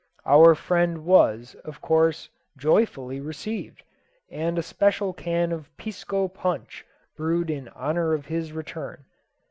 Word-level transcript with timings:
Our 0.25 0.55
friend 0.55 1.05
was, 1.05 1.53
of 1.63 1.79
course, 1.79 2.31
joyfully 2.57 3.19
received, 3.21 3.83
and 4.31 4.57
a 4.57 4.63
special 4.63 5.13
can 5.13 5.51
of 5.51 5.69
pisco 5.77 6.27
punch 6.27 6.83
brewed 7.15 7.51
in 7.51 7.69
honour 7.69 8.13
of 8.15 8.25
his 8.25 8.51
return. 8.51 9.05